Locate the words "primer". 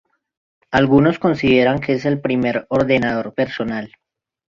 2.19-2.65